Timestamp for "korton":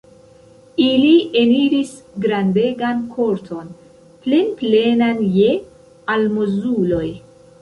3.17-3.69